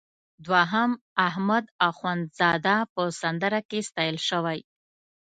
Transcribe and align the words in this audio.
دوهم 0.45 0.91
احمد 1.27 1.65
اخوندزاده 1.89 2.75
په 2.93 3.01
سندره 3.21 3.59
کې 3.69 3.79
ستایل 3.89 4.17
شوی. 4.27 4.59